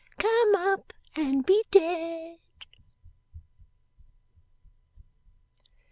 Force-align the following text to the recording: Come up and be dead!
Come 0.17 0.55
up 0.55 0.93
and 1.15 1.45
be 1.45 1.61
dead! 1.69 2.39